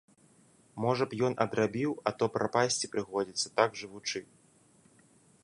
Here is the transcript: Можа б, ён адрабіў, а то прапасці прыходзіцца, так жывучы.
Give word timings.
Можа 0.85 1.03
б, 1.11 1.19
ён 1.27 1.33
адрабіў, 1.45 1.91
а 2.09 2.15
то 2.23 2.29
прапасці 2.39 2.91
прыходзіцца, 2.97 3.47
так 3.61 3.69
жывучы. 3.83 4.19